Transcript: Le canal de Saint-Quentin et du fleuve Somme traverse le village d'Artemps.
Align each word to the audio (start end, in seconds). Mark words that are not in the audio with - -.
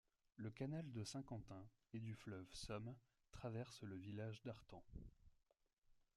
Le 0.35 0.49
canal 0.49 0.91
de 0.93 1.03
Saint-Quentin 1.03 1.63
et 1.93 1.99
du 1.99 2.15
fleuve 2.15 2.51
Somme 2.53 2.95
traverse 3.31 3.83
le 3.83 3.95
village 3.95 4.41
d'Artemps. 4.41 4.83